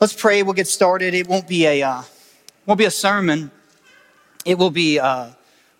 [0.00, 0.42] Let's pray.
[0.42, 1.14] We'll get started.
[1.14, 2.02] It won't be a uh,
[2.66, 3.52] won't be a sermon.
[4.44, 5.30] It will be uh,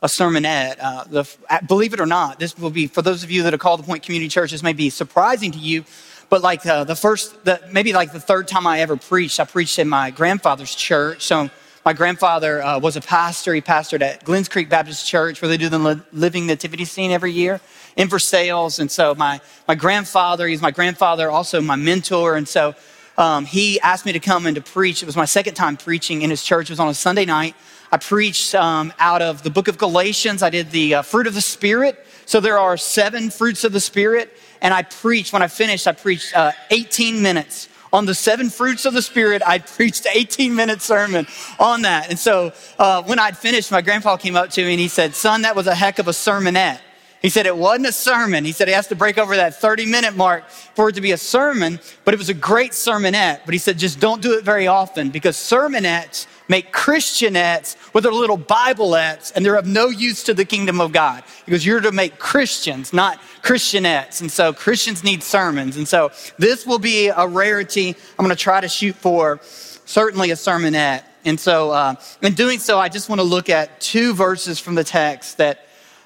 [0.03, 0.77] a sermonette.
[0.81, 1.37] Uh, the,
[1.67, 3.85] believe it or not, this will be for those of you that are called the
[3.85, 4.53] Point Community Church.
[4.53, 5.85] This may be surprising to you,
[6.31, 9.45] but like uh, the first, the, maybe like the third time I ever preached, I
[9.45, 11.27] preached in my grandfather's church.
[11.27, 11.51] So
[11.85, 13.53] my grandfather uh, was a pastor.
[13.53, 17.33] He pastored at Glens Creek Baptist Church, where they do the living nativity scene every
[17.33, 17.61] year
[17.97, 18.79] in Versailles.
[18.79, 22.77] And so my my grandfather, he's my grandfather, also my mentor, and so
[23.17, 25.03] um, he asked me to come and to preach.
[25.03, 26.69] It was my second time preaching in his church.
[26.69, 27.55] It was on a Sunday night.
[27.93, 30.43] I preached um, out of the book of Galatians.
[30.43, 32.05] I did the uh, fruit of the Spirit.
[32.27, 34.37] So there are seven fruits of the Spirit.
[34.61, 38.85] And I preached, when I finished, I preached uh, 18 minutes on the seven fruits
[38.85, 39.43] of the Spirit.
[39.47, 41.27] I preached an 18 minute sermon
[41.61, 42.11] on that.
[42.11, 45.15] And so uh, when I'd finished, my grandpa came up to me and he said,
[45.15, 46.81] Son, that was a heck of a sermonette.
[47.25, 48.45] He said it wasn't a sermon.
[48.45, 51.13] He said he has to break over that 30 minute mark for it to be
[51.13, 53.41] a sermon, but it was a great sermonette.
[53.47, 58.13] But he said just don't do it very often because sermonettes make Christianettes with their
[58.13, 61.25] little Bibleettes and they're of no use to the kingdom of God.
[61.47, 64.21] Because you're to make Christians, not Christianettes.
[64.21, 65.79] And so Christians need sermons.
[65.79, 67.97] And so this will be a rarity.
[68.19, 71.05] I'm going to try to shoot for certainly a sermonette.
[71.25, 74.75] And so, uh, in doing so, I just want to look at two verses from
[74.75, 75.64] the text that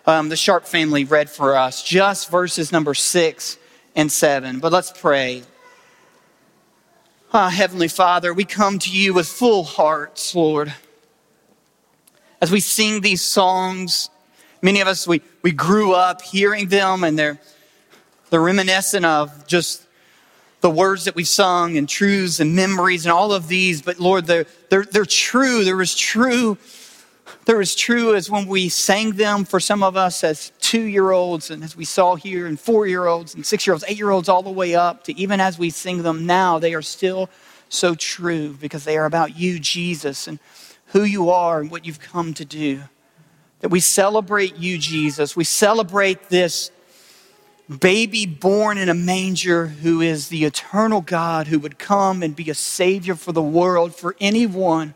[0.08, 3.58] um, the Sharp family read for us, just verses number six
[3.94, 4.58] and seven.
[4.58, 5.42] But let's pray.
[7.34, 10.72] Ah, Heavenly Father, we come to you with full hearts, Lord.
[12.40, 14.08] As we sing these songs,
[14.62, 17.38] many of us, we, we grew up hearing them and they're,
[18.30, 19.86] they're reminiscent of just
[20.62, 23.82] the words that we've sung and truths and memories and all of these.
[23.82, 25.64] But Lord, they're, they're, they're true.
[25.64, 26.56] There is true
[27.48, 31.12] they're as true as when we sang them for some of us as two year
[31.12, 33.96] olds, and as we saw here, and four year olds, and six year olds, eight
[33.96, 36.82] year olds, all the way up to even as we sing them now, they are
[36.82, 37.30] still
[37.70, 40.38] so true because they are about you, Jesus, and
[40.88, 42.82] who you are and what you've come to do.
[43.60, 45.34] That we celebrate you, Jesus.
[45.34, 46.70] We celebrate this
[47.80, 52.50] baby born in a manger who is the eternal God who would come and be
[52.50, 54.92] a savior for the world, for anyone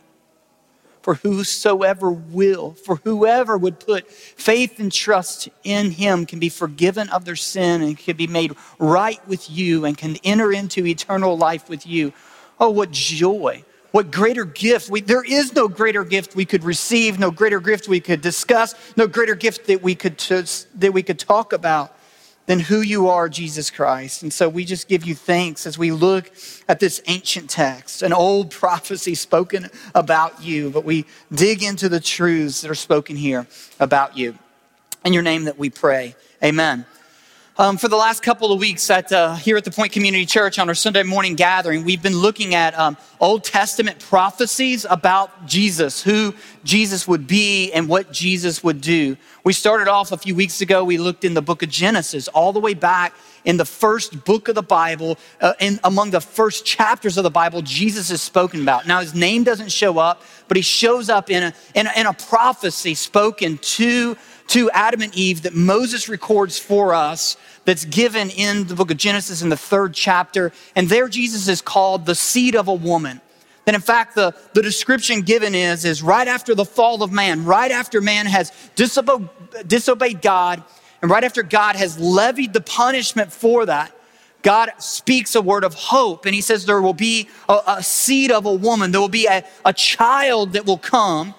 [1.02, 7.08] for whosoever will, for whoever would put faith and trust in him can be forgiven
[7.10, 11.36] of their sin and can be made right with you and can enter into eternal
[11.36, 12.12] life with you.
[12.60, 13.64] Oh, what joy.
[13.90, 14.88] What greater gift.
[14.88, 18.74] We, there is no greater gift we could receive, no greater gift we could discuss,
[18.96, 21.94] no greater gift that we could, that we could talk about
[22.46, 24.22] than who you are, Jesus Christ.
[24.22, 26.30] And so we just give you thanks as we look
[26.68, 32.00] at this ancient text, an old prophecy spoken about you, but we dig into the
[32.00, 33.46] truths that are spoken here
[33.78, 34.36] about you.
[35.04, 36.14] In your name that we pray.
[36.42, 36.86] Amen.
[37.58, 40.58] Um, for the last couple of weeks at, uh, here at the Point Community Church
[40.58, 46.02] on our Sunday morning gathering, we've been looking at um, Old Testament prophecies about Jesus,
[46.02, 46.32] who
[46.64, 49.18] Jesus would be and what Jesus would do.
[49.44, 52.54] We started off a few weeks ago, we looked in the book of Genesis, all
[52.54, 53.12] the way back
[53.44, 57.30] in the first book of the Bible, uh, in, among the first chapters of the
[57.30, 58.86] Bible, Jesus is spoken about.
[58.86, 62.06] Now, his name doesn't show up, but he shows up in a, in a, in
[62.06, 64.16] a prophecy spoken to
[64.52, 68.98] to Adam and Eve that Moses records for us that's given in the book of
[68.98, 70.52] Genesis in the third chapter.
[70.76, 73.22] And there Jesus is called the seed of a woman.
[73.64, 77.46] Then in fact, the, the description given is, is right after the fall of man,
[77.46, 79.26] right after man has disobeyed,
[79.66, 80.62] disobeyed God,
[81.00, 83.96] and right after God has levied the punishment for that,
[84.42, 88.30] God speaks a word of hope and he says there will be a, a seed
[88.30, 88.92] of a woman.
[88.92, 91.34] There will be a, a child that will come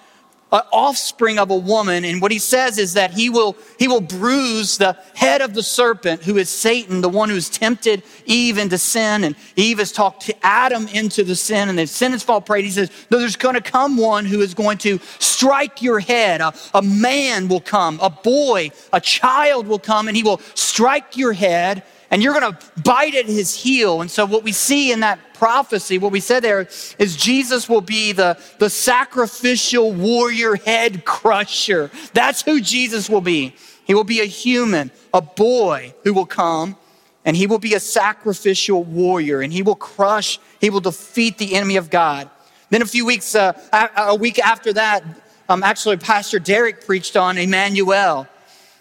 [0.50, 2.04] offspring of a woman.
[2.04, 5.62] And what he says is that he will, he will bruise the head of the
[5.62, 9.24] serpent, who is Satan, the one who's tempted Eve into sin.
[9.24, 12.62] And Eve has talked to Adam into the sin, and the sin has fall prey.
[12.62, 16.40] He says, no, there's going to come one who is going to strike your head.
[16.40, 21.16] A, a man will come, a boy, a child will come, and he will strike
[21.16, 24.00] your head and you're going to bite at his heel.
[24.00, 26.68] And so, what we see in that prophecy, what we said there
[26.98, 31.90] is Jesus will be the, the sacrificial warrior head crusher.
[32.12, 33.54] That's who Jesus will be.
[33.86, 36.76] He will be a human, a boy who will come,
[37.24, 41.54] and he will be a sacrificial warrior, and he will crush, he will defeat the
[41.54, 42.30] enemy of God.
[42.70, 43.52] Then, a few weeks, uh,
[43.96, 45.04] a week after that,
[45.48, 48.26] um, actually, Pastor Derek preached on Emmanuel,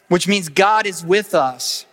[0.08, 1.86] which means God is with us.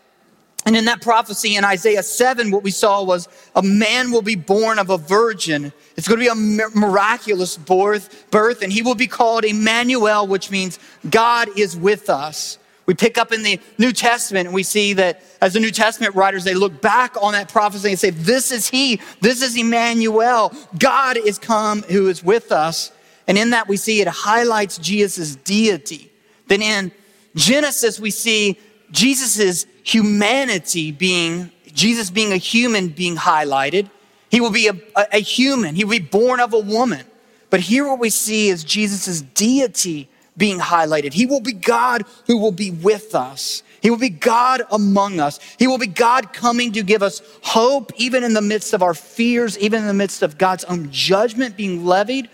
[0.70, 3.26] And in that prophecy in Isaiah 7, what we saw was
[3.56, 5.72] a man will be born of a virgin.
[5.96, 10.48] It's going to be a miraculous birth, birth, and he will be called Emmanuel, which
[10.48, 10.78] means
[11.10, 12.56] God is with us.
[12.86, 16.14] We pick up in the New Testament and we see that as the New Testament
[16.14, 20.54] writers, they look back on that prophecy and say, This is He, this is Emmanuel.
[20.78, 22.92] God is come who is with us.
[23.26, 26.12] And in that, we see it highlights Jesus' deity.
[26.46, 26.92] Then in
[27.34, 28.56] Genesis, we see
[28.92, 33.90] Jesus' humanity being, Jesus being a human being highlighted.
[34.30, 34.74] He will be a,
[35.12, 37.04] a, human, he will be born of a woman.
[37.50, 41.12] But here, what we see is Jesus' deity being highlighted.
[41.12, 43.62] He will be God who will be with us.
[43.82, 45.40] He will be God among us.
[45.58, 48.94] He will be God coming to give us hope, even in the midst of our
[48.94, 52.28] fears, even in the midst of God's own judgment being levied.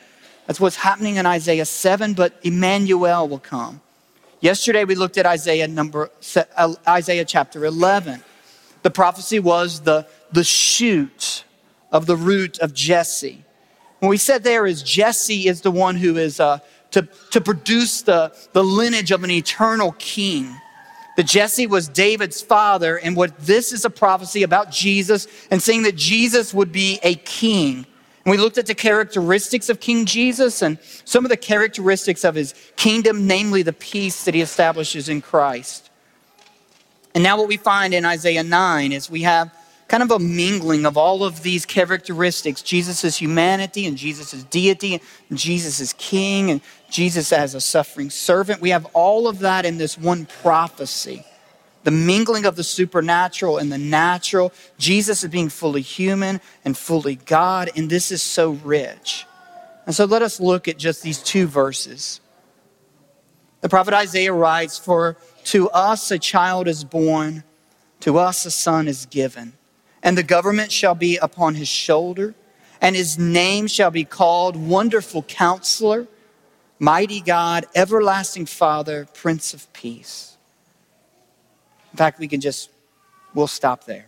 [0.47, 3.81] That's what's happening in Isaiah 7, but Emmanuel will come.
[4.47, 6.09] Yesterday we looked at Isaiah number
[6.57, 8.23] uh, Isaiah chapter 11.
[8.83, 11.43] The prophecy was the, the shoot
[11.91, 13.45] of the root of Jesse.
[13.99, 16.61] What we said there is Jesse is the one who is uh,
[16.93, 20.55] to, to produce the, the lineage of an eternal king.
[21.17, 25.83] That Jesse was David's father, and what this is a prophecy about Jesus and saying
[25.83, 27.85] that Jesus would be a king.
[28.27, 32.35] And we looked at the characteristics of King Jesus and some of the characteristics of
[32.35, 35.91] his kingdom, namely the peace that he establishes in Christ.
[37.15, 39.55] And now, what we find in Isaiah 9 is we have
[39.87, 45.01] kind of a mingling of all of these characteristics Jesus' humanity and Jesus' deity,
[45.31, 48.61] and Jesus as king, and Jesus as a suffering servant.
[48.61, 51.25] We have all of that in this one prophecy.
[51.87, 54.53] The mingling of the supernatural and the natural.
[54.77, 59.25] Jesus is being fully human and fully God, and this is so rich.
[59.87, 62.21] And so let us look at just these two verses.
[63.61, 67.45] The prophet Isaiah writes, For to us a child is born,
[68.01, 69.53] to us a son is given
[70.07, 72.33] and the government shall be upon his shoulder,
[72.81, 76.07] and his name shall be called Wonderful Counselor,
[76.79, 80.36] Mighty God, Everlasting Father, Prince of Peace.
[81.97, 82.69] In fact, we can just,
[83.33, 84.05] we'll stop there.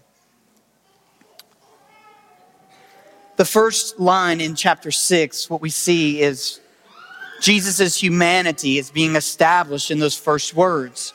[3.36, 6.60] The first line in chapter 6, what we see is
[7.40, 11.14] Jesus' humanity is being established in those first words.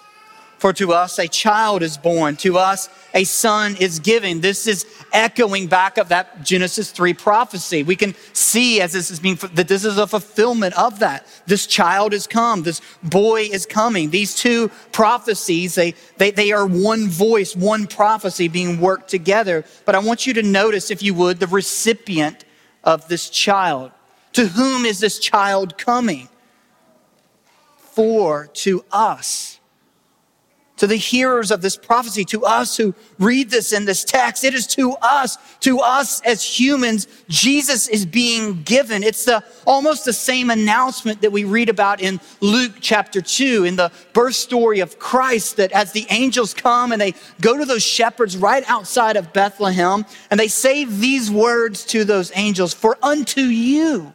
[0.64, 4.40] For to us a child is born, to us a son is given.
[4.40, 7.84] This is echoing back of that Genesis 3 prophecy.
[7.84, 11.28] We can see as this is being, that this is a fulfillment of that.
[11.46, 14.10] This child is come, this boy is coming.
[14.10, 19.66] These two prophecies, they, they, they are one voice, one prophecy being worked together.
[19.84, 22.46] But I want you to notice, if you would, the recipient
[22.86, 23.92] of this child.
[24.32, 26.30] To whom is this child coming?
[27.76, 29.60] For to us
[30.84, 34.44] to the hearers of this prophecy, to us who read this in this text.
[34.44, 39.02] It is to us, to us as humans, Jesus is being given.
[39.02, 43.78] It's the, almost the same announcement that we read about in Luke chapter 2 in
[43.78, 47.82] the birth story of Christ that as the angels come and they go to those
[47.82, 53.40] shepherds right outside of Bethlehem and they say these words to those angels, for unto
[53.40, 54.14] you,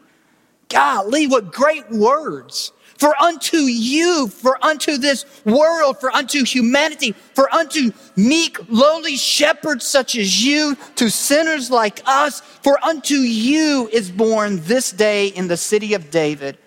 [0.68, 7.52] golly, what great words for unto you, for unto this world, for unto humanity, for
[7.54, 14.10] unto meek, lowly shepherds such as you, to sinners like us, for unto you is
[14.10, 16.58] born this day in the city of David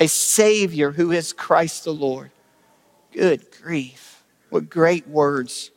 [0.00, 2.30] a Savior who is Christ the Lord.
[3.12, 4.22] Good grief.
[4.50, 5.70] What great words.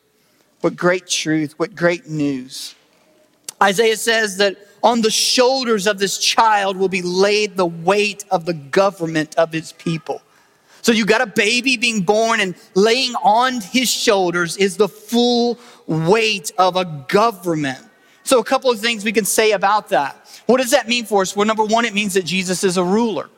[0.60, 1.58] What great truth.
[1.58, 2.74] What great news.
[3.60, 8.44] Isaiah says that on the shoulders of this child will be laid the weight of
[8.44, 10.22] the government of his people.
[10.82, 15.58] So you got a baby being born and laying on his shoulders is the full
[15.86, 17.78] weight of a government.
[18.24, 20.16] So a couple of things we can say about that.
[20.46, 21.36] What does that mean for us?
[21.36, 23.30] Well, number one, it means that Jesus is a ruler.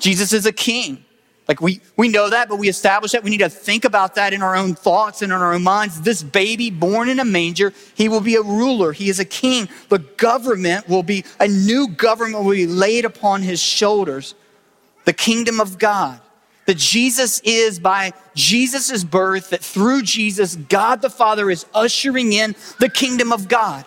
[0.00, 1.04] Jesus is a king.
[1.46, 3.22] Like we, we know that, but we establish that.
[3.22, 6.00] We need to think about that in our own thoughts and in our own minds.
[6.00, 8.92] This baby born in a manger, he will be a ruler.
[8.92, 9.68] He is a king.
[9.90, 14.34] The government will be, a new government will be laid upon his shoulders.
[15.04, 16.20] The kingdom of God.
[16.66, 22.56] That Jesus is by Jesus' birth, that through Jesus, God the Father is ushering in
[22.80, 23.84] the kingdom of God.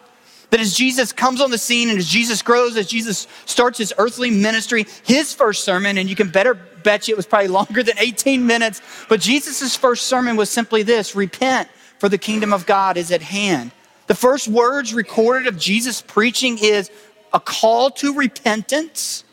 [0.49, 3.93] That as Jesus comes on the scene and as Jesus grows, as Jesus starts his
[3.97, 7.83] earthly ministry, his first sermon, and you can better bet you it was probably longer
[7.83, 11.67] than 18 minutes, but Jesus' first sermon was simply this repent,
[11.99, 13.71] for the kingdom of God is at hand.
[14.05, 16.89] The first words recorded of Jesus preaching is
[17.33, 19.25] a call to repentance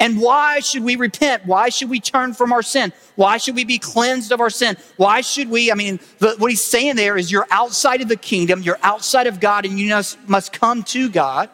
[0.00, 1.44] and why should we repent?
[1.44, 2.90] Why should we turn from our sin?
[3.16, 4.78] Why should we be cleansed of our sin?
[4.96, 5.70] Why should we?
[5.70, 9.26] I mean, the, what he's saying there is you're outside of the kingdom, you're outside
[9.26, 11.50] of God, and you must, must come to God.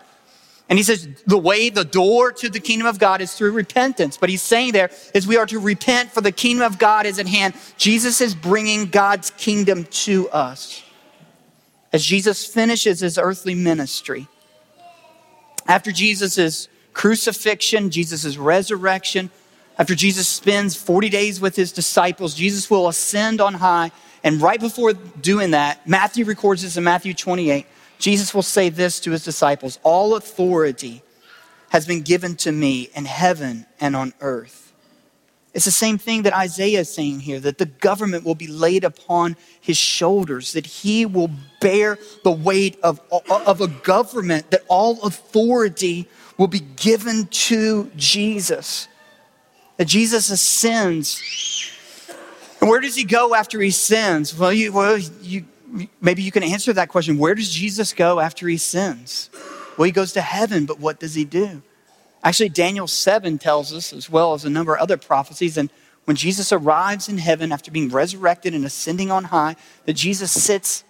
[0.68, 4.16] And he says the way, the door to the kingdom of God is through repentance.
[4.16, 7.18] But he's saying there is we are to repent for the kingdom of God is
[7.18, 7.54] at hand.
[7.76, 10.82] Jesus is bringing God's kingdom to us.
[11.92, 14.28] As Jesus finishes his earthly ministry,
[15.66, 19.28] after Jesus' crucifixion, Jesus' resurrection,
[19.78, 23.92] after Jesus spends 40 days with his disciples, Jesus will ascend on high.
[24.24, 27.66] And right before doing that, Matthew records this in Matthew 28.
[27.98, 31.02] Jesus will say this to his disciples All authority
[31.68, 34.72] has been given to me in heaven and on earth.
[35.52, 38.84] It's the same thing that Isaiah is saying here that the government will be laid
[38.84, 43.00] upon his shoulders, that he will bear the weight of,
[43.30, 48.88] of a government, that all authority will be given to Jesus.
[49.76, 51.22] That Jesus ascends.
[52.60, 54.36] And where does he go after he sins?
[54.36, 55.44] Well, you, well you,
[56.00, 57.18] maybe you can answer that question.
[57.18, 59.30] Where does Jesus go after he sins?
[59.76, 61.62] Well, he goes to heaven, but what does he do?
[62.24, 65.70] Actually, Daniel 7 tells us, as well as a number of other prophecies, and
[66.06, 70.84] when Jesus arrives in heaven after being resurrected and ascending on high, that Jesus sits,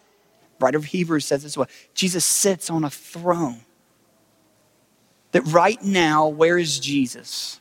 [0.61, 3.66] writer of Hebrews says this way Jesus sits on a throne.
[5.37, 7.61] That right now, where is Jesus?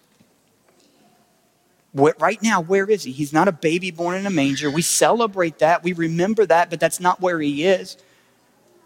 [1.94, 3.12] right now, where is he?
[3.12, 4.72] He's not a baby born in a manger.
[4.72, 7.98] We celebrate that, we remember that, but that's not where he is.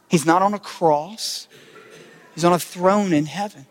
[0.07, 1.47] He's not on a cross,
[2.33, 3.67] he's on a throne in heaven.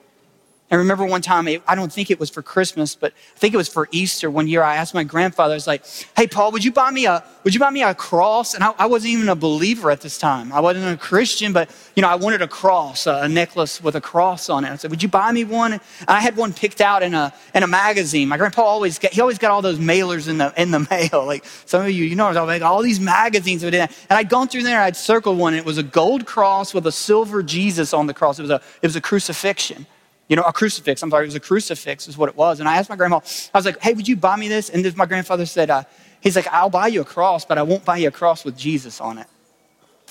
[0.70, 3.56] I remember one time, I don't think it was for Christmas, but I think it
[3.56, 4.30] was for Easter.
[4.30, 5.82] One year, I asked my grandfather, I was like,
[6.14, 8.74] "Hey, Paul, would you buy me a would you buy me a cross?" And I,
[8.78, 10.52] I wasn't even a believer at this time.
[10.52, 14.00] I wasn't a Christian, but you know, I wanted a cross, a, necklace with a
[14.00, 14.70] cross on it.
[14.70, 17.32] I said, "Would you buy me one?" And I had one picked out in a
[17.54, 18.28] in a magazine.
[18.28, 21.24] My grandpa always got, he always got all those mailers in the in the mail.
[21.24, 23.62] Like some of you, you know, I was like all these magazines.
[23.62, 25.54] And I'd gone through there, I'd circled one.
[25.54, 28.38] And it was a gold cross with a silver Jesus on the cross.
[28.38, 29.86] It was a it was a crucifixion.
[30.28, 31.02] You know, a crucifix.
[31.02, 32.60] I'm sorry, it was a crucifix, is what it was.
[32.60, 33.20] And I asked my grandma,
[33.54, 34.68] I was like, hey, would you buy me this?
[34.68, 35.84] And my grandfather said, uh,
[36.20, 38.56] he's like, I'll buy you a cross, but I won't buy you a cross with
[38.56, 39.26] Jesus on it.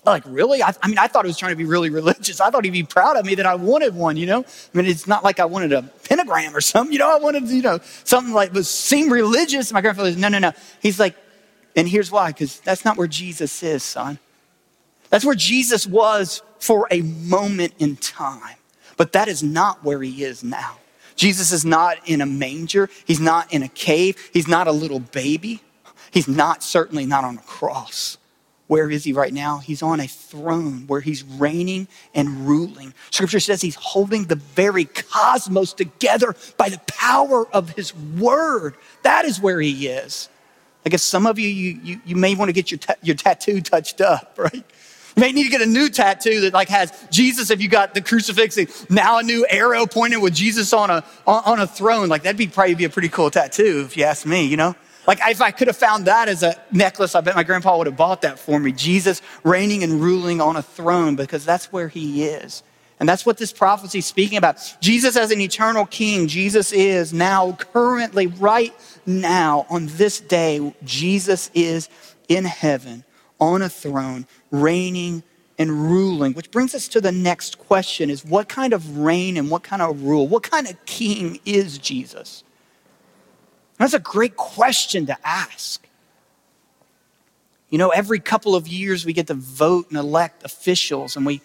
[0.06, 0.64] I'm like, really?
[0.64, 2.40] I, I, mean, I thought he was trying to be really religious.
[2.40, 4.40] I thought he'd be proud of me that I wanted one, you know?
[4.40, 7.14] I mean, it's not like I wanted a pentagram or something, you know?
[7.14, 9.72] I wanted, you know, something like was seem religious.
[9.72, 10.54] My grandfather said, no, no, no.
[10.82, 11.16] He's like,
[11.76, 14.18] and here's why, because that's not where Jesus is, son.
[15.10, 18.56] That's where Jesus was for a moment in time.
[18.98, 20.78] But that is not where he is now.
[21.16, 22.90] Jesus is not in a manger.
[23.06, 24.30] He's not in a cave.
[24.34, 25.62] He's not a little baby.
[26.12, 28.18] He's not, certainly not on a cross.
[28.68, 29.60] Where is he right now?
[29.60, 32.94] He's on a throne where he's reigning and ruling.
[33.12, 38.76] Scripture says he's holding the very cosmos together by the power of his word.
[39.04, 40.28] That is where he is.
[40.86, 43.16] I guess some of you, you, you, you may want to get your, ta- your
[43.16, 44.66] tattoo touched up, right?
[45.18, 47.96] You may need to get a new tattoo that like has Jesus if you got
[47.96, 52.08] the crucifix, now a new arrow pointing with Jesus on a, on a throne.
[52.08, 54.76] Like that'd be probably be a pretty cool tattoo if you ask me, you know?
[55.08, 57.88] Like if I could have found that as a necklace, I bet my grandpa would
[57.88, 58.72] have bought that for me.
[58.74, 62.62] Jesus reigning and ruling on a throne because that's where he is.
[63.00, 64.76] And that's what this prophecy is speaking about.
[64.82, 68.74] Jesus as an eternal king, Jesus is now, currently, right
[69.08, 71.90] now, on this day, Jesus is
[72.28, 73.04] in heaven
[73.40, 75.24] on a throne, reigning
[75.58, 79.50] and ruling, which brings us to the next question is what kind of reign and
[79.50, 82.44] what kind of rule, what kind of king is Jesus?
[83.78, 85.88] That's a great question to ask.
[87.70, 91.42] You know, every couple of years we get to vote and elect officials, and we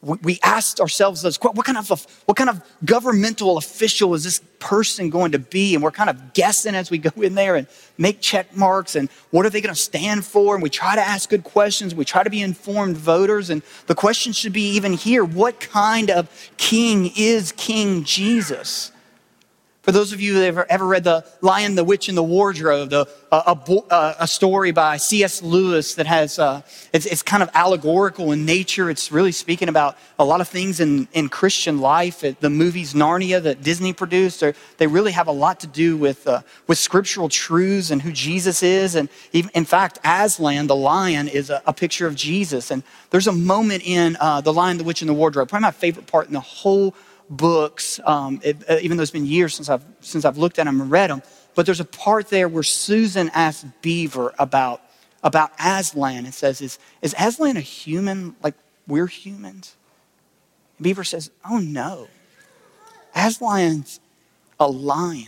[0.00, 5.10] we asked ourselves this what kind of what kind of governmental official is this person
[5.10, 5.74] going to be?
[5.74, 7.66] And we're kind of guessing as we go in there and
[7.96, 10.54] make check marks and what are they going to stand for?
[10.54, 11.94] And we try to ask good questions.
[11.94, 13.50] We try to be informed voters.
[13.50, 18.92] And the question should be even here what kind of king is king jesus
[19.88, 22.90] for those of you that have ever read The Lion, the Witch, and the Wardrobe,
[22.90, 25.40] the, uh, a, uh, a, story by C.S.
[25.42, 26.60] Lewis that has, uh,
[26.92, 28.90] it's, it's, kind of allegorical in nature.
[28.90, 32.20] It's really speaking about a lot of things in, in Christian life.
[32.20, 34.44] The movies Narnia that Disney produced,
[34.76, 38.62] they really have a lot to do with, uh, with scriptural truths and who Jesus
[38.62, 38.94] is.
[38.94, 42.70] And even, in fact, Aslan, the lion, is a, a, picture of Jesus.
[42.70, 45.70] And there's a moment in uh, The Lion, the Witch, and the Wardrobe, probably my
[45.70, 46.94] favorite part in the whole
[47.30, 50.64] books, um, it, uh, even though it's been years since I've, since I've looked at
[50.64, 51.22] them and read them.
[51.54, 54.80] But there's a part there where Susan asks Beaver about,
[55.22, 58.54] about Aslan and says, is, is Aslan a human like
[58.86, 59.76] we're humans?
[60.78, 62.08] And Beaver says, Oh no.
[63.14, 64.00] Aslan's
[64.60, 65.26] a lion,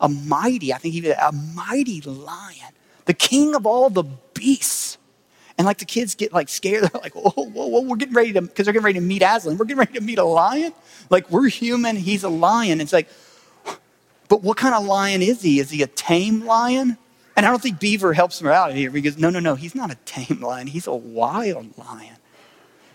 [0.00, 2.72] a mighty, I think even a mighty lion,
[3.06, 4.98] the king of all the beasts.
[5.60, 6.84] And like the kids get like scared.
[6.90, 9.20] They're like, whoa, whoa, whoa, we're getting ready to, because they're getting ready to meet
[9.20, 9.58] Aslan.
[9.58, 10.72] We're getting ready to meet a lion.
[11.10, 12.80] Like we're human, he's a lion.
[12.80, 13.10] It's like,
[14.30, 15.60] but what kind of lion is he?
[15.60, 16.96] Is he a tame lion?
[17.36, 19.90] And I don't think Beaver helps him out here because no, no, no, he's not
[19.90, 20.66] a tame lion.
[20.66, 22.16] He's a wild lion.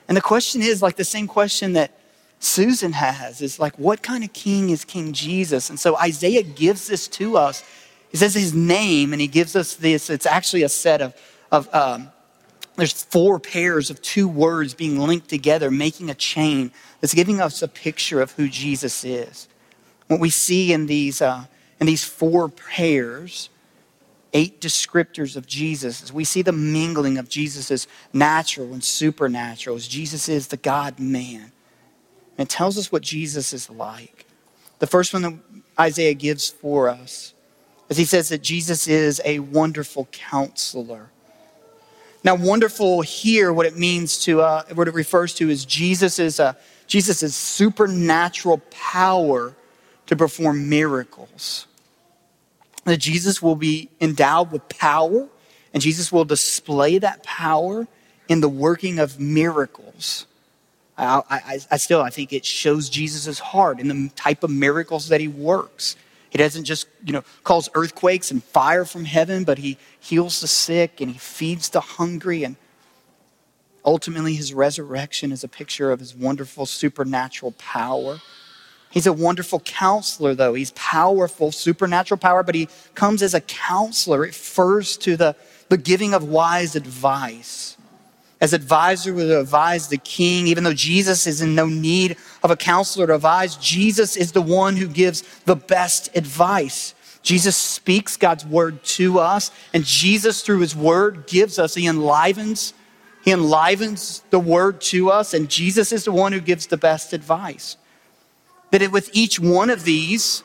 [0.08, 2.00] And the question is like the same question that
[2.40, 5.70] Susan has is like, what kind of king is King Jesus?
[5.70, 7.64] And so Isaiah gives this to us.
[8.10, 10.10] He says his name and he gives us this.
[10.10, 11.14] It's actually a set of,
[11.52, 12.10] of um,
[12.76, 17.62] there's four pairs of two words being linked together, making a chain that's giving us
[17.62, 19.48] a picture of who Jesus is.
[20.08, 21.46] What we see in these, uh,
[21.80, 23.50] in these four pairs,
[24.34, 29.88] eight descriptors of Jesus, is we see the mingling of Jesus' natural and supernatural, as
[29.88, 31.52] Jesus is the God man.
[32.38, 34.26] And it tells us what Jesus is like.
[34.80, 35.34] The first one that
[35.80, 37.34] Isaiah gives for us
[37.88, 41.10] is he says that Jesus is a wonderful counselor.
[42.26, 46.40] Now, wonderful here, what it means to, uh, what it refers to is Jesus is
[46.40, 49.54] a, Jesus' supernatural power
[50.08, 51.68] to perform miracles.
[52.86, 55.28] That Jesus will be endowed with power,
[55.72, 57.88] and Jesus will display that power
[58.28, 60.26] in the working of miracles.
[60.98, 65.10] I, I, I still, I think it shows Jesus' heart in the type of miracles
[65.10, 65.96] that he works.
[66.36, 70.48] He doesn't just, you know, cause earthquakes and fire from heaven, but he heals the
[70.48, 72.44] sick and he feeds the hungry.
[72.44, 72.58] And
[73.86, 78.20] ultimately, his resurrection is a picture of his wonderful supernatural power.
[78.92, 80.56] He's a wonderful counselor, though.
[80.56, 84.26] He's powerful, supernatural power, but he comes as a counselor.
[84.26, 85.38] It refers to the,
[85.70, 87.78] the giving of wise advice.
[88.42, 92.56] As advisor would advise the king, even though Jesus is in no need of a
[92.56, 96.94] counselor to advise, Jesus is the one who gives the best advice.
[97.22, 102.74] Jesus speaks God's word to us, and Jesus, through his word, gives us, he enlivens,
[103.24, 107.14] he enlivens the word to us, and Jesus is the one who gives the best
[107.14, 107.78] advice
[108.72, 110.44] that with each one of these,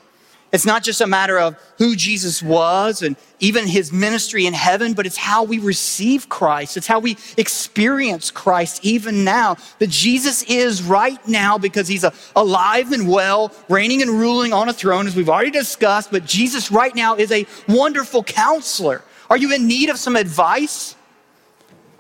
[0.53, 4.95] it's not just a matter of who Jesus was and even his ministry in heaven,
[4.95, 6.77] but it's how we receive Christ.
[6.77, 9.57] It's how we experience Christ even now.
[9.79, 12.05] That Jesus is right now because he's
[12.35, 16.11] alive and well, reigning and ruling on a throne, as we've already discussed.
[16.11, 19.03] But Jesus right now is a wonderful counselor.
[19.29, 20.97] Are you in need of some advice?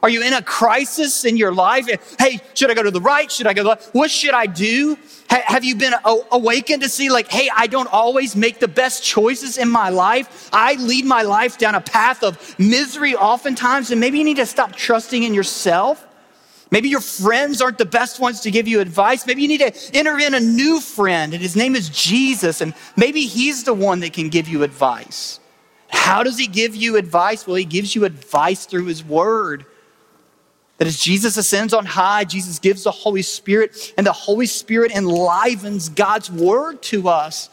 [0.02, 1.86] Are you in a crisis in your life?
[2.18, 3.30] Hey, should I go to the right?
[3.30, 3.94] Should I go to the left?
[3.94, 4.96] What should I do?
[5.28, 5.94] Have you been
[6.32, 10.48] awakened to see, like, hey, I don't always make the best choices in my life?
[10.52, 14.46] I lead my life down a path of misery oftentimes, and maybe you need to
[14.46, 16.06] stop trusting in yourself.
[16.72, 19.26] Maybe your friends aren't the best ones to give you advice.
[19.26, 22.74] Maybe you need to enter in a new friend, and his name is Jesus, and
[22.96, 25.40] maybe he's the one that can give you advice.
[25.88, 27.46] How does he give you advice?
[27.46, 29.66] Well, he gives you advice through his word.
[30.80, 34.92] That as Jesus ascends on high, Jesus gives the Holy Spirit, and the Holy Spirit
[34.92, 37.50] enlivens God's word to us.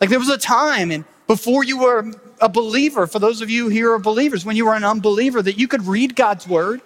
[0.00, 3.68] Like there was a time, and before you were a believer, for those of you
[3.68, 6.80] here are believers, when you were an unbeliever, that you could read God's word.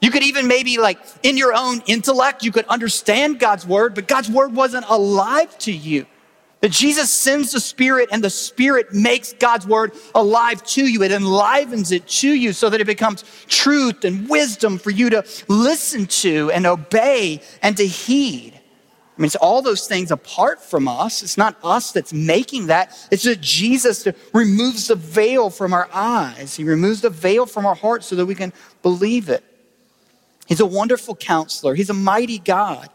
[0.00, 4.06] You could even maybe, like, in your own intellect, you could understand God's word, but
[4.06, 6.06] God's word wasn't alive to you.
[6.62, 11.02] That Jesus sends the Spirit and the Spirit makes God's word alive to you.
[11.02, 15.24] It enlivens it to you so that it becomes truth and wisdom for you to
[15.48, 18.54] listen to and obey and to heed.
[18.54, 21.24] I mean, it's all those things apart from us.
[21.24, 22.96] It's not us that's making that.
[23.10, 26.54] It's that Jesus removes the veil from our eyes.
[26.54, 29.42] He removes the veil from our hearts so that we can believe it.
[30.46, 31.74] He's a wonderful counselor.
[31.74, 32.88] He's a mighty God.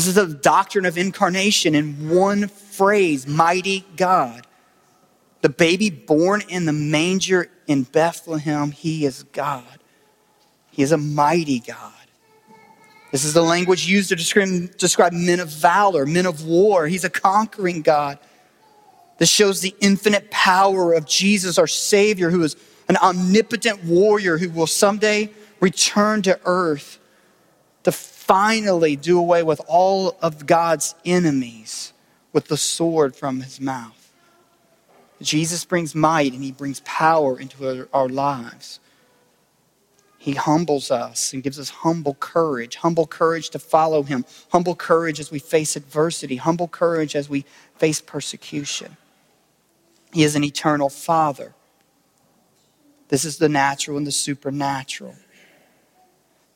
[0.00, 4.46] This is the doctrine of incarnation in one phrase mighty God.
[5.42, 9.78] The baby born in the manger in Bethlehem, he is God.
[10.70, 11.92] He is a mighty God.
[13.12, 16.86] This is the language used to describe, describe men of valor, men of war.
[16.86, 18.18] He's a conquering God.
[19.18, 22.56] This shows the infinite power of Jesus, our Savior, who is
[22.88, 25.28] an omnipotent warrior who will someday
[25.60, 27.00] return to earth
[27.84, 31.92] to finally do away with all of God's enemies
[32.32, 34.12] with the sword from his mouth.
[35.20, 38.80] Jesus brings might and he brings power into our lives.
[40.16, 45.18] He humbles us and gives us humble courage, humble courage to follow him, humble courage
[45.18, 48.98] as we face adversity, humble courage as we face persecution.
[50.12, 51.54] He is an eternal Father.
[53.08, 55.16] This is the natural and the supernatural.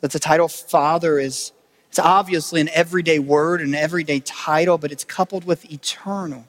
[0.04, 1.52] That the title Father is
[1.88, 6.44] it's obviously an everyday word, an everyday title, but it's coupled with eternal.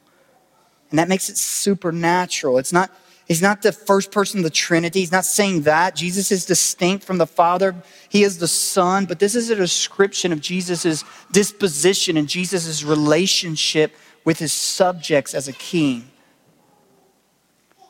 [0.90, 2.58] And that makes it supernatural.
[2.58, 2.92] It's not,
[3.30, 5.00] He's not the first person of the Trinity.
[5.00, 5.96] He's not saying that.
[5.96, 7.74] Jesus is distinct from the Father.
[8.10, 13.96] He is the Son, but this is a description of Jesus' disposition and Jesus' relationship
[14.26, 16.12] with his subjects as a king.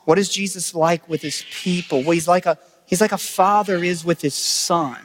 [0.04, 2.02] What is Jesus like with his people?
[2.02, 4.98] Well, he's like a, he's like a father is with his son.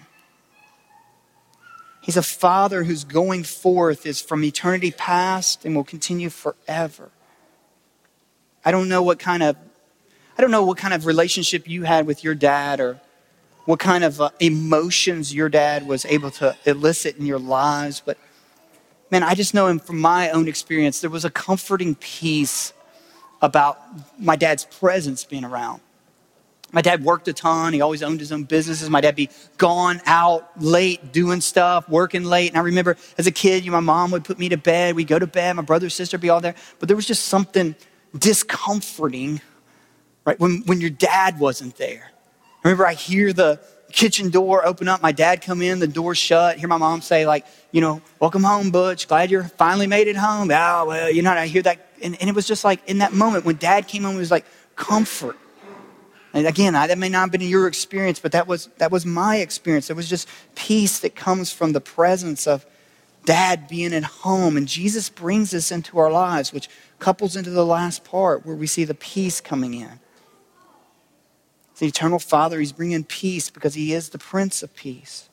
[2.02, 7.12] He's a father whose going forth is from eternity past and will continue forever.
[8.66, 9.56] I don't know what kind of
[10.38, 13.00] I don't know what kind of relationship you had with your dad or
[13.66, 18.18] what kind of uh, emotions your dad was able to elicit in your lives, but
[19.12, 21.02] man, I just know him from my own experience.
[21.02, 22.74] There was a comforting peace
[23.42, 23.80] about
[24.20, 25.82] my dad's presence being around.
[26.72, 27.74] My dad worked a ton.
[27.74, 28.90] He always owned his own businesses.
[28.90, 32.50] My dad be gone out late doing stuff, working late.
[32.50, 34.96] And I remember as a kid, you know, my mom would put me to bed.
[34.96, 35.56] We'd go to bed.
[35.56, 36.56] My brother, sister be all there.
[36.80, 37.76] But there was just something
[38.18, 39.42] discomforting,
[40.26, 42.12] right, when, when your dad wasn't there.
[42.64, 43.60] I remember I hear the
[43.92, 47.26] kitchen door open up, my dad come in, the door shut, hear my mom say,
[47.26, 49.08] like, you know, welcome home, Butch.
[49.08, 50.50] Glad you're finally made it home.
[50.52, 51.90] Oh, well, you know, I hear that.
[52.02, 54.32] And, and it was just like in that moment when dad came home, it was
[54.32, 55.38] like comfort.
[56.34, 59.38] And again, that may not have been your experience, but that was, that was my
[59.38, 59.90] experience.
[59.90, 62.66] It was just peace that comes from the presence of
[63.26, 64.56] dad being at home.
[64.56, 68.68] And Jesus brings this into our lives, which couples into the last part where we
[68.68, 70.00] see the peace coming in.
[71.80, 75.30] The eternal Father, He's bringing peace because He is the Prince of Peace.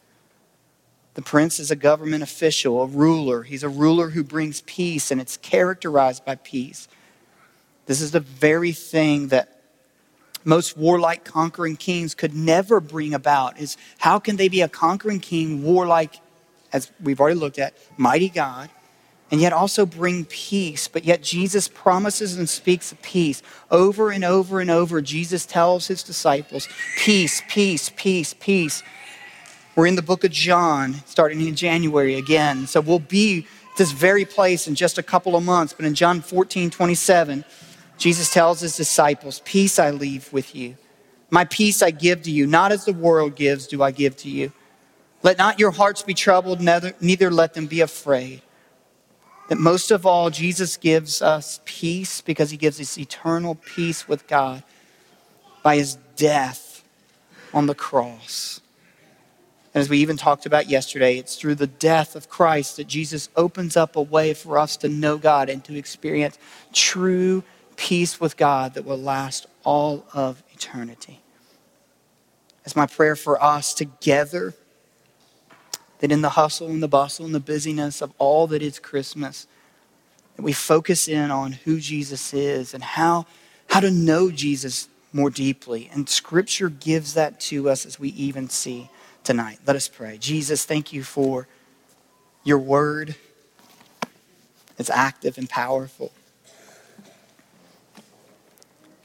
[1.19, 3.43] The prince is a government official, a ruler.
[3.43, 6.87] He's a ruler who brings peace, and it's characterized by peace.
[7.87, 9.58] This is the very thing that
[10.45, 15.21] most warlike conquering kings could never bring about is how can they be a conquering
[15.21, 16.21] king warlike
[16.73, 18.71] as we've already looked at mighty god
[19.31, 20.89] and yet also bring peace.
[20.89, 23.43] But yet Jesus promises and speaks of peace.
[23.71, 28.83] Over and over and over, Jesus tells his disciples, Peace, peace, peace, peace.
[29.77, 32.67] We're in the book of John, starting in January again.
[32.67, 33.47] So we'll be
[33.77, 35.73] this very place in just a couple of months.
[35.73, 37.45] But in John 14, 27,
[37.99, 40.77] Jesus tells his disciples, Peace I leave with you.
[41.31, 42.47] My peace I give to you.
[42.47, 44.53] Not as the world gives, do I give to you.
[45.23, 48.41] Let not your hearts be troubled, neither, neither let them be afraid
[49.49, 54.27] that most of all, Jesus gives us peace because he gives us eternal peace with
[54.27, 54.63] God
[55.63, 56.85] by his death
[57.53, 58.61] on the cross.
[59.75, 63.31] And as we even talked about yesterday, it's through the death of Christ that Jesus
[63.37, 66.39] opens up a way for us to know God and to experience
[66.73, 67.43] true
[67.79, 71.21] peace with God that will last all of eternity.
[72.67, 74.53] As my prayer for us together
[76.01, 79.47] that in the hustle and the bustle and the busyness of all that is Christmas,
[80.37, 83.27] that we focus in on who Jesus is and how,
[83.69, 85.89] how to know Jesus more deeply.
[85.93, 88.91] And Scripture gives that to us as we even see
[89.25, 89.61] tonight.
[89.67, 90.19] Let us pray.
[90.19, 91.49] Jesus, thank you for
[92.45, 93.15] your word.
[94.79, 96.13] It's active and powerful.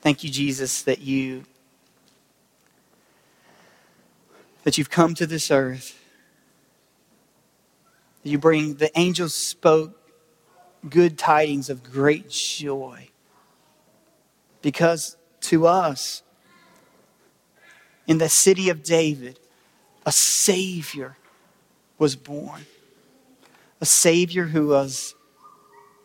[0.03, 1.45] Thank you, Jesus, that you
[4.63, 5.99] that you've come to this earth
[8.23, 9.99] you bring, the angels spoke
[10.89, 13.09] good tidings of great joy.
[14.61, 16.23] Because to us,
[18.07, 19.39] in the city of David,
[20.05, 21.17] a Savior
[21.97, 22.65] was born.
[23.81, 25.15] A Savior who was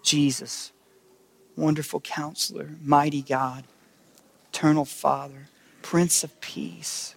[0.03, 0.73] Jesus,
[1.57, 3.65] wonderful counselor, mighty God,
[4.53, 5.49] eternal Father,
[5.83, 7.15] Prince of Peace.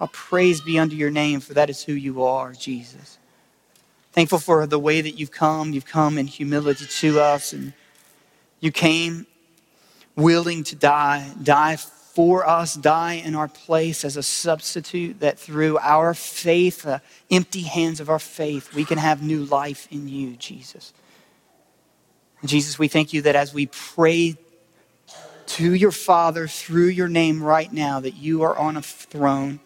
[0.00, 3.18] All praise be unto your name, for that is who you are, Jesus.
[4.12, 5.72] Thankful for the way that you've come.
[5.72, 7.72] You've come in humility to us, and
[8.60, 9.26] you came
[10.16, 15.78] willing to die, die for us, die in our place as a substitute, that through
[15.78, 20.36] our faith, the empty hands of our faith, we can have new life in you,
[20.36, 20.94] Jesus.
[22.44, 24.36] Jesus, we thank you that as we pray
[25.46, 29.60] to your Father through your name right now, that you are on a throne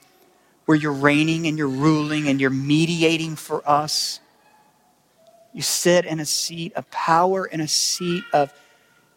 [0.66, 4.20] where you're reigning and you're ruling and you're mediating for us.
[5.52, 8.52] You sit in a seat of power and a seat of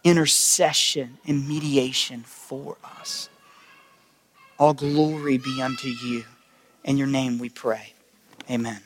[0.04, 3.30] intercession and mediation for us.
[4.58, 6.23] All glory be unto you.
[6.84, 7.93] In your name we pray.
[8.49, 8.82] Amen.